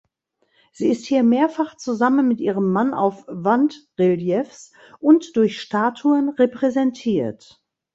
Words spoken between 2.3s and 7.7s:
ihrem Mann auf Wandreliefs und durch Statuen repräsentiert.